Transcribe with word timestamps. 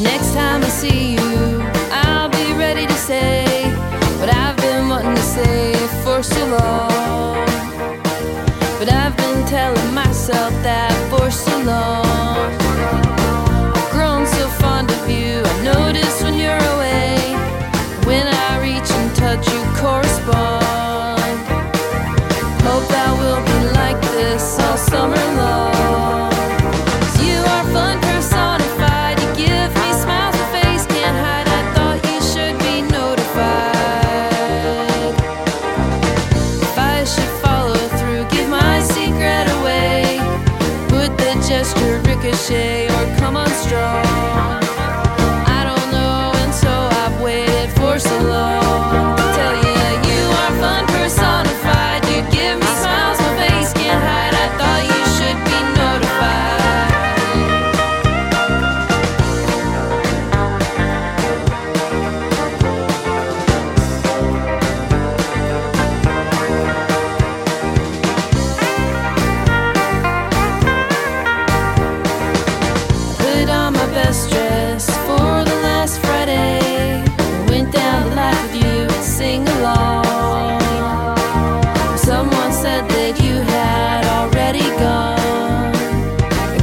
Next 0.00 0.32
time 0.32 0.62
I 0.62 0.68
see 0.68 1.14
you, 1.14 1.60
I'll 1.90 2.28
be 2.28 2.52
ready 2.52 2.86
to 2.86 2.92
say 2.94 3.44
what 4.20 4.32
I've 4.32 4.56
been 4.56 4.88
wanting 4.88 5.14
to 5.14 5.22
say 5.22 5.74
for 6.04 6.22
so 6.22 6.46
long. 6.46 7.46
But 8.78 8.92
I've 8.92 9.16
been 9.16 9.44
telling 9.46 9.92
myself 9.94 10.52
that 10.62 10.92
for 11.10 11.30
so 11.30 11.58
long. 11.62 13.07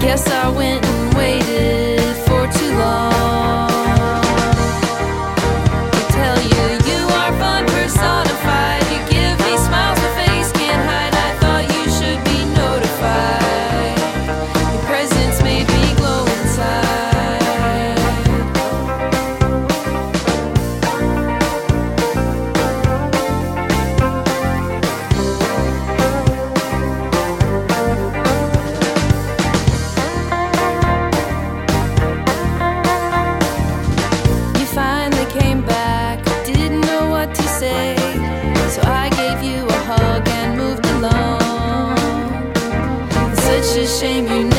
Guess 0.06 0.28
I 0.28 0.50
went 0.50 1.05
a 43.78 43.86
shame 43.86 44.25
you 44.28 44.44
know 44.46 44.54